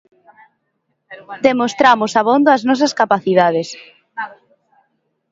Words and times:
Demostramos 1.47 2.11
abondo 2.21 2.47
as 2.51 2.61
nosas 2.69 2.95
capacidades. 3.01 3.67